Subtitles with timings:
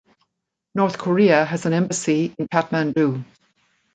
[0.73, 3.23] North Korea has an embassy in Kathmandu.